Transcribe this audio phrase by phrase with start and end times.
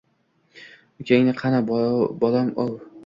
[1.03, 2.73] —Ukang qani, bolam-ov?